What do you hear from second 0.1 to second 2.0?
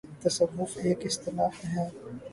'تصوف‘ ایک اصطلاح ہے۔